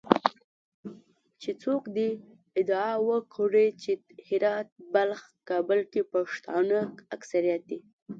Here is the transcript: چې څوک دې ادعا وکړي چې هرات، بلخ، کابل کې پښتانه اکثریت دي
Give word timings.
چې 1.41 1.51
څوک 1.63 1.83
دې 1.95 2.09
ادعا 2.59 2.91
وکړي 3.09 3.67
چې 3.81 3.91
هرات، 4.27 4.69
بلخ، 4.93 5.21
کابل 5.49 5.79
کې 5.91 6.01
پښتانه 6.13 6.79
اکثریت 7.15 7.61
دي 7.69 7.79